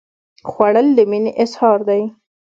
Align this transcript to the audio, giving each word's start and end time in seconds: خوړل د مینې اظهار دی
خوړل 0.49 0.87
د 0.97 0.99
مینې 1.09 1.31
اظهار 1.43 1.79
دی 1.89 2.03